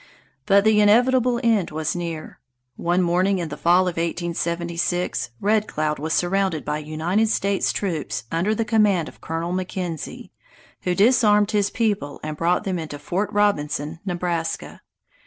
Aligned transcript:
But 0.47 0.63
the 0.63 0.81
inevitable 0.81 1.39
end 1.43 1.69
was 1.69 1.95
near. 1.95 2.39
One 2.75 3.03
morning 3.03 3.37
in 3.37 3.49
the 3.49 3.55
fall 3.55 3.81
of 3.83 3.97
1876 3.97 5.29
Red 5.39 5.67
Cloud 5.67 5.99
was 5.99 6.11
surrounded 6.11 6.65
by 6.65 6.79
United 6.79 7.29
States 7.29 7.71
troops 7.71 8.23
under 8.31 8.55
the 8.55 8.65
command 8.65 9.07
of 9.09 9.21
Colonel 9.21 9.53
McKenzie, 9.53 10.31
who 10.85 10.95
disarmed 10.95 11.51
his 11.51 11.69
people 11.69 12.19
and 12.23 12.35
brought 12.35 12.63
them 12.63 12.79
into 12.79 12.97
Fort 12.97 13.31
Robinson, 13.31 13.99
Nebraska. 14.03 14.81